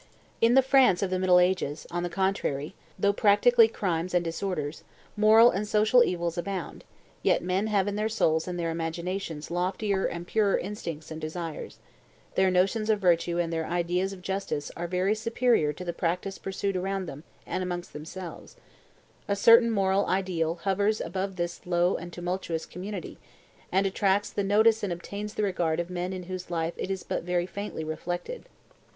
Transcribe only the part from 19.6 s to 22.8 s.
moral ideal hovers above this low and tumultuous